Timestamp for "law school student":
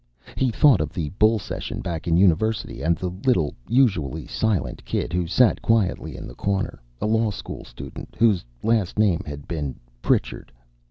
7.05-8.15